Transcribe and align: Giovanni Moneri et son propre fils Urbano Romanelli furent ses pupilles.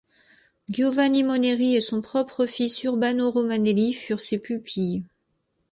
Giovanni 0.67 1.21
Moneri 1.23 1.75
et 1.75 1.79
son 1.79 2.01
propre 2.01 2.47
fils 2.47 2.81
Urbano 2.85 3.29
Romanelli 3.29 3.93
furent 3.93 4.19
ses 4.19 4.41
pupilles. 4.41 5.05